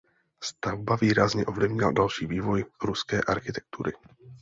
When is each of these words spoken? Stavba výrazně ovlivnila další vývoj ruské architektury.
Stavba 0.43 0.95
výrazně 0.95 1.45
ovlivnila 1.45 1.91
další 1.91 2.25
vývoj 2.25 2.65
ruské 2.81 3.21
architektury. 3.21 3.93